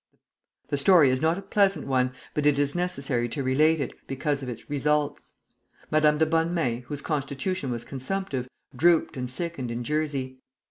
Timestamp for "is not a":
1.11-1.43